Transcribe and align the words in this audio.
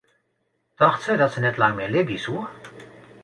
Tocht 0.83 1.03
se 1.05 1.15
dat 1.21 1.33
se 1.35 1.41
net 1.45 1.59
lang 1.63 1.75
mear 1.79 1.93
libje 1.93 2.19
soe? 2.25 2.45